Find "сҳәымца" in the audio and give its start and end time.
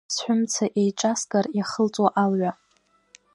0.13-0.65